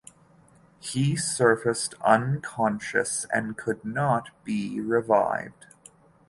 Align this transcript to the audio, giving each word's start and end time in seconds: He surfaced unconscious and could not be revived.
He 0.79 1.15
surfaced 1.15 1.93
unconscious 2.03 3.27
and 3.31 3.55
could 3.55 3.85
not 3.85 4.29
be 4.43 4.79
revived. 4.81 5.67